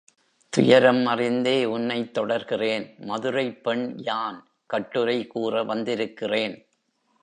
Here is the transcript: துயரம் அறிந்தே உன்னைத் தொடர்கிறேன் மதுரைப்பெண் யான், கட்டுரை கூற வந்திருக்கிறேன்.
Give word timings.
துயரம் 0.49 1.05
அறிந்தே 1.05 1.65
உன்னைத் 1.65 2.13
தொடர்கிறேன் 2.13 2.95
மதுரைப்பெண் 2.99 3.93
யான், 3.95 4.39
கட்டுரை 4.65 5.27
கூற 5.27 5.63
வந்திருக்கிறேன். 5.63 6.65